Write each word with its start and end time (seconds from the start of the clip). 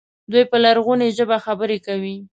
دوی 0.31 0.43
په 0.51 0.57
لرغونې 0.65 1.07
ژبه 1.17 1.37
خبرې 1.45 1.77
کوي. 1.85 2.15